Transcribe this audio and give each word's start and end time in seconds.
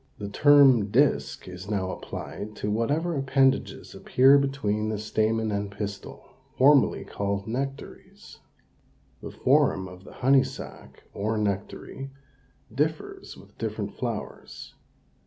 The 0.17 0.29
term 0.29 0.89
disk 0.89 1.47
is 1.47 1.69
now 1.69 1.91
applied 1.91 2.55
to 2.55 2.71
whatever 2.71 3.15
appendages 3.15 3.93
appear 3.93 4.39
between 4.39 4.89
the 4.89 4.97
stamen 4.97 5.51
and 5.51 5.69
pistil, 5.69 6.25
formerly 6.57 7.03
called 7.05 7.45
nectaries. 7.45 8.39
The 9.21 9.29
form 9.29 9.87
of 9.87 10.03
the 10.03 10.13
honey 10.13 10.43
sac, 10.43 11.03
or 11.13 11.37
nectary, 11.37 12.09
differs 12.73 13.37
with 13.37 13.55
different 13.59 13.93
flowers. 13.93 14.73